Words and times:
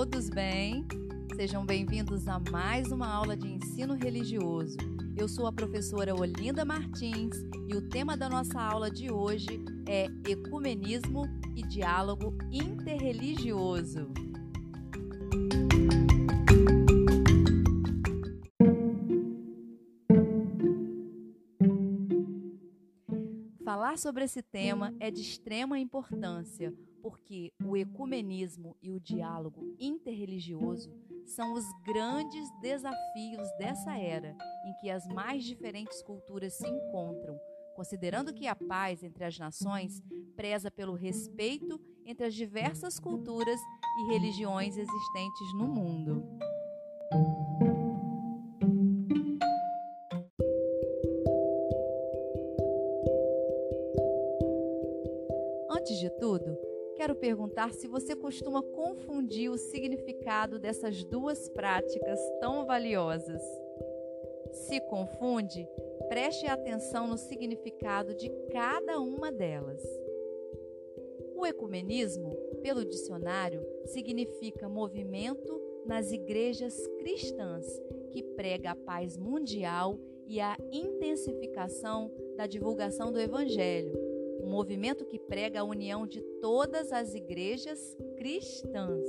todos 0.00 0.30
bem? 0.30 0.86
Sejam 1.36 1.66
bem-vindos 1.66 2.26
a 2.26 2.40
mais 2.50 2.90
uma 2.90 3.06
aula 3.06 3.36
de 3.36 3.46
ensino 3.46 3.92
religioso. 3.92 4.78
Eu 5.14 5.28
sou 5.28 5.46
a 5.46 5.52
professora 5.52 6.14
Olinda 6.14 6.64
Martins 6.64 7.36
e 7.68 7.76
o 7.76 7.86
tema 7.86 8.16
da 8.16 8.26
nossa 8.26 8.58
aula 8.58 8.90
de 8.90 9.12
hoje 9.12 9.62
é 9.86 10.06
Ecumenismo 10.26 11.24
e 11.54 11.60
Diálogo 11.62 12.34
Interreligioso. 12.50 14.10
Falar 23.62 23.98
sobre 23.98 24.24
esse 24.24 24.40
tema 24.40 24.94
é 24.98 25.10
de 25.10 25.20
extrema 25.20 25.78
importância, 25.78 26.72
porque 27.02 27.52
o 27.64 27.76
ecumenismo 27.76 28.76
e 28.82 28.90
o 28.90 29.00
diálogo 29.00 29.74
interreligioso 29.78 30.90
são 31.26 31.54
os 31.54 31.64
grandes 31.84 32.50
desafios 32.60 33.50
dessa 33.58 33.96
era 33.96 34.36
em 34.66 34.72
que 34.80 34.90
as 34.90 35.06
mais 35.08 35.44
diferentes 35.44 36.02
culturas 36.02 36.54
se 36.54 36.66
encontram, 36.66 37.38
considerando 37.74 38.32
que 38.32 38.46
a 38.46 38.56
paz 38.56 39.02
entre 39.02 39.24
as 39.24 39.38
nações 39.38 40.02
preza 40.36 40.70
pelo 40.70 40.94
respeito 40.94 41.80
entre 42.04 42.26
as 42.26 42.34
diversas 42.34 42.98
culturas 42.98 43.60
e 43.98 44.12
religiões 44.12 44.76
existentes 44.76 45.54
no 45.54 45.68
mundo. 45.68 46.24
Antes 55.70 55.98
de 55.98 56.10
tudo, 56.18 56.69
quero 57.00 57.14
perguntar 57.14 57.72
se 57.72 57.88
você 57.88 58.14
costuma 58.14 58.62
confundir 58.62 59.50
o 59.50 59.56
significado 59.56 60.58
dessas 60.58 61.02
duas 61.02 61.48
práticas 61.48 62.20
tão 62.40 62.66
valiosas. 62.66 63.40
Se 64.52 64.78
confunde, 64.80 65.66
preste 66.10 66.44
atenção 66.44 67.06
no 67.06 67.16
significado 67.16 68.14
de 68.14 68.28
cada 68.52 69.00
uma 69.00 69.32
delas. 69.32 69.82
O 71.34 71.46
ecumenismo, 71.46 72.36
pelo 72.62 72.84
dicionário, 72.84 73.66
significa 73.86 74.68
movimento 74.68 75.58
nas 75.86 76.12
igrejas 76.12 76.86
cristãs 76.98 77.64
que 78.10 78.22
prega 78.22 78.72
a 78.72 78.76
paz 78.76 79.16
mundial 79.16 79.98
e 80.26 80.38
a 80.38 80.54
intensificação 80.70 82.12
da 82.36 82.46
divulgação 82.46 83.10
do 83.10 83.18
evangelho 83.18 83.98
movimento 84.50 85.06
que 85.06 85.18
prega 85.18 85.60
a 85.60 85.64
união 85.64 86.06
de 86.06 86.20
todas 86.40 86.92
as 86.92 87.14
igrejas 87.14 87.96
cristãs. 88.16 89.08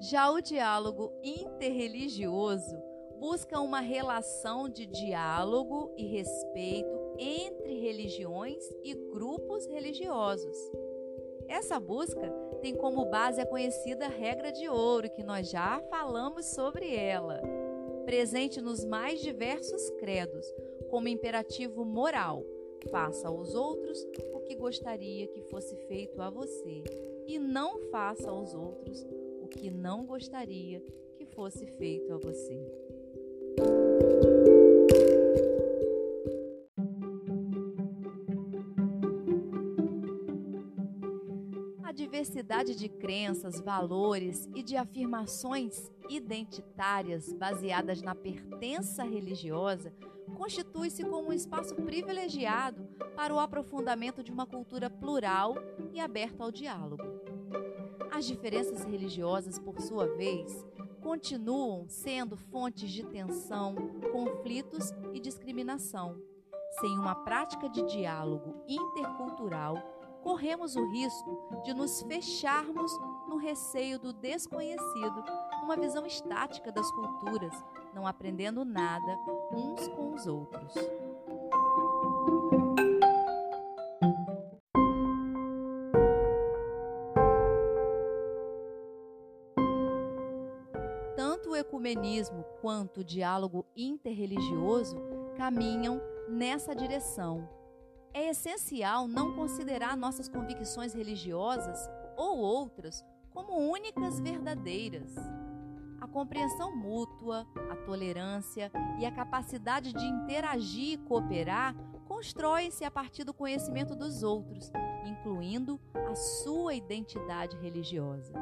Já 0.00 0.30
o 0.30 0.40
diálogo 0.40 1.12
interreligioso 1.22 2.76
busca 3.18 3.60
uma 3.60 3.80
relação 3.80 4.68
de 4.68 4.86
diálogo 4.86 5.92
e 5.96 6.06
respeito 6.06 7.14
entre 7.18 7.80
religiões 7.80 8.64
e 8.84 8.94
grupos 8.94 9.66
religiosos. 9.66 10.56
Essa 11.48 11.80
busca 11.80 12.30
tem 12.60 12.74
como 12.74 13.06
base 13.06 13.40
a 13.40 13.46
conhecida 13.46 14.06
regra 14.06 14.52
de 14.52 14.68
ouro, 14.68 15.10
que 15.10 15.22
nós 15.22 15.50
já 15.50 15.80
falamos 15.90 16.46
sobre 16.46 16.94
ela, 16.94 17.40
presente 18.04 18.60
nos 18.60 18.84
mais 18.84 19.20
diversos 19.20 19.90
credos, 19.98 20.46
como 20.88 21.08
imperativo 21.08 21.84
moral. 21.84 22.44
Faça 22.90 23.28
aos 23.28 23.54
outros 23.54 24.06
o 24.32 24.40
que 24.40 24.54
gostaria 24.54 25.26
que 25.28 25.42
fosse 25.42 25.76
feito 25.88 26.22
a 26.22 26.30
você, 26.30 26.84
e 27.26 27.38
não 27.38 27.78
faça 27.90 28.30
aos 28.30 28.54
outros 28.54 29.04
o 29.42 29.48
que 29.48 29.70
não 29.70 30.06
gostaria 30.06 30.80
que 31.16 31.26
fosse 31.26 31.66
feito 31.66 32.12
a 32.12 32.16
você. 32.16 32.58
A 41.82 41.92
diversidade 41.92 42.76
de 42.76 42.88
crenças, 42.88 43.60
valores 43.60 44.48
e 44.54 44.62
de 44.62 44.76
afirmações 44.76 45.90
identitárias 46.08 47.32
baseadas 47.32 48.00
na 48.00 48.14
pertença 48.14 49.02
religiosa 49.02 49.92
constitui-se 50.36 51.04
como 51.04 51.28
um 51.28 51.32
espaço 51.32 51.74
privilegiado 51.74 52.84
para 53.16 53.34
o 53.34 53.38
aprofundamento 53.38 54.22
de 54.22 54.32
uma 54.32 54.46
cultura 54.46 54.88
plural 54.88 55.56
e 55.92 56.00
aberta 56.00 56.44
ao 56.44 56.50
diálogo. 56.50 57.02
As 58.10 58.24
diferenças 58.24 58.84
religiosas, 58.84 59.58
por 59.58 59.80
sua 59.80 60.06
vez, 60.16 60.64
continuam 61.00 61.88
sendo 61.88 62.36
fontes 62.36 62.90
de 62.90 63.04
tensão, 63.04 63.74
conflitos 64.12 64.92
e 65.12 65.20
discriminação. 65.20 66.20
Sem 66.80 66.98
uma 66.98 67.14
prática 67.14 67.68
de 67.68 67.82
diálogo 67.82 68.62
intercultural, 68.66 69.76
corremos 70.22 70.76
o 70.76 70.86
risco 70.90 71.62
de 71.64 71.72
nos 71.72 72.02
fecharmos 72.02 72.92
no 73.28 73.36
receio 73.36 73.98
do 73.98 74.12
desconhecido, 74.12 75.24
numa 75.60 75.76
visão 75.76 76.04
estática 76.06 76.72
das 76.72 76.90
culturas, 76.90 77.54
não 77.94 78.06
aprendendo 78.06 78.64
nada 78.64 79.18
uns 79.52 79.88
com 79.88 80.14
os 80.14 80.26
outros. 80.26 80.74
Tanto 91.16 91.50
o 91.50 91.56
ecumenismo 91.56 92.44
quanto 92.60 93.00
o 93.00 93.04
diálogo 93.04 93.64
interreligioso 93.76 94.96
caminham 95.36 96.00
nessa 96.28 96.74
direção. 96.74 97.48
É 98.12 98.30
essencial 98.30 99.06
não 99.06 99.34
considerar 99.34 99.96
nossas 99.96 100.28
convicções 100.28 100.94
religiosas 100.94 101.88
ou 102.16 102.38
outras 102.38 103.04
como 103.30 103.56
únicas 103.56 104.18
verdadeiras. 104.18 105.14
A 106.00 106.06
compreensão 106.06 106.74
mútua, 106.74 107.46
a 107.70 107.76
tolerância 107.76 108.70
e 108.98 109.04
a 109.04 109.12
capacidade 109.12 109.92
de 109.92 110.04
interagir 110.04 110.94
e 110.94 110.96
cooperar 110.98 111.74
constroem-se 112.06 112.84
a 112.84 112.90
partir 112.90 113.24
do 113.24 113.34
conhecimento 113.34 113.94
dos 113.94 114.22
outros, 114.22 114.72
incluindo 115.04 115.80
a 115.94 116.14
sua 116.14 116.74
identidade 116.74 117.56
religiosa. 117.58 118.32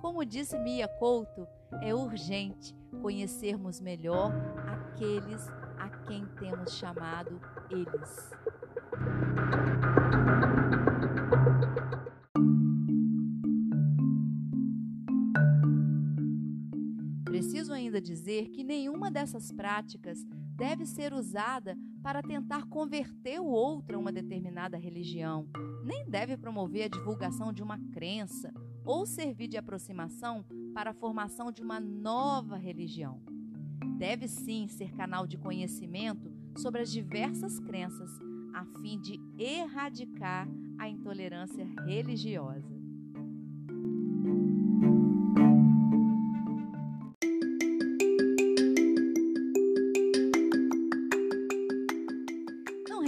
Como 0.00 0.24
disse 0.24 0.58
Mia 0.58 0.88
Couto, 0.88 1.46
é 1.82 1.94
urgente 1.94 2.74
conhecermos 3.02 3.80
melhor 3.80 4.32
aqueles 4.66 5.48
a 5.78 5.88
quem 6.06 6.26
temos 6.38 6.72
chamado 6.76 7.40
eles. 7.70 8.30
Dizer 18.00 18.48
que 18.50 18.64
nenhuma 18.64 19.10
dessas 19.10 19.50
práticas 19.52 20.24
deve 20.56 20.86
ser 20.86 21.12
usada 21.12 21.76
para 22.02 22.22
tentar 22.22 22.66
converter 22.66 23.40
o 23.40 23.46
outro 23.46 23.96
a 23.96 23.98
uma 23.98 24.12
determinada 24.12 24.76
religião, 24.76 25.48
nem 25.84 26.08
deve 26.08 26.36
promover 26.36 26.84
a 26.84 26.88
divulgação 26.88 27.52
de 27.52 27.62
uma 27.62 27.78
crença 27.92 28.52
ou 28.84 29.06
servir 29.06 29.48
de 29.48 29.56
aproximação 29.56 30.44
para 30.74 30.90
a 30.90 30.94
formação 30.94 31.50
de 31.50 31.62
uma 31.62 31.80
nova 31.80 32.56
religião. 32.56 33.20
Deve 33.96 34.28
sim 34.28 34.68
ser 34.68 34.92
canal 34.92 35.26
de 35.26 35.38
conhecimento 35.38 36.30
sobre 36.56 36.82
as 36.82 36.92
diversas 36.92 37.58
crenças, 37.58 38.10
a 38.52 38.64
fim 38.80 39.00
de 39.00 39.20
erradicar 39.38 40.48
a 40.78 40.88
intolerância 40.88 41.66
religiosa. 41.86 42.73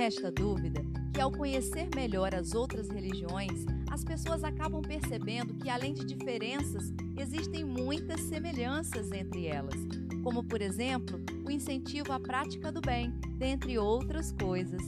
Resta 0.07 0.31
dúvida 0.31 0.85
que, 1.13 1.21
ao 1.21 1.33
conhecer 1.33 1.89
melhor 1.93 2.33
as 2.33 2.55
outras 2.55 2.89
religiões, 2.89 3.67
as 3.91 4.05
pessoas 4.05 4.45
acabam 4.45 4.81
percebendo 4.81 5.55
que, 5.55 5.69
além 5.69 5.95
de 5.95 6.05
diferenças, 6.05 6.93
existem 7.19 7.65
muitas 7.65 8.21
semelhanças 8.21 9.11
entre 9.11 9.49
elas, 9.49 9.75
como, 10.23 10.45
por 10.45 10.63
exemplo, 10.63 11.21
o 11.45 11.51
incentivo 11.51 12.13
à 12.13 12.21
prática 12.21 12.71
do 12.71 12.81
bem, 12.81 13.11
dentre 13.37 13.79
outras 13.79 14.31
coisas. 14.31 14.81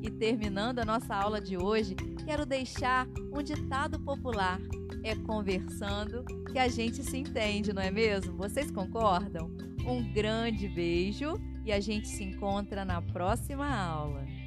E 0.00 0.08
terminando 0.08 0.78
a 0.78 0.84
nossa 0.84 1.16
aula 1.16 1.40
de 1.40 1.56
hoje, 1.56 1.96
quero 2.24 2.46
deixar 2.46 3.08
um 3.32 3.42
ditado 3.42 3.98
popular: 3.98 4.60
é 5.02 5.16
conversando 5.16 6.24
que 6.52 6.60
a 6.60 6.68
gente 6.68 7.02
se 7.02 7.16
entende, 7.16 7.72
não 7.72 7.82
é 7.82 7.90
mesmo? 7.90 8.36
Vocês 8.36 8.70
concordam? 8.70 9.50
Um 9.84 10.12
grande 10.12 10.68
beijo 10.68 11.34
e 11.64 11.72
a 11.72 11.80
gente 11.80 12.06
se 12.06 12.22
encontra 12.22 12.84
na 12.84 13.02
próxima 13.02 13.68
aula. 13.68 14.43